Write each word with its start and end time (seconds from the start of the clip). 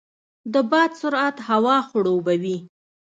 د 0.53 0.55
باد 0.71 0.91
سرعت 1.01 1.37
هوا 1.49 1.77
خړوبوي. 1.87 2.57